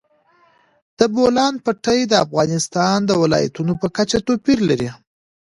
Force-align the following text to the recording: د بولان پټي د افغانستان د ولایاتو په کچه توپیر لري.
د 0.99 1.01
بولان 1.15 1.53
پټي 1.65 1.99
د 2.07 2.13
افغانستان 2.25 2.97
د 3.05 3.11
ولایاتو 3.21 3.71
په 3.81 3.87
کچه 3.95 4.17
توپیر 4.27 4.59
لري. 4.69 4.89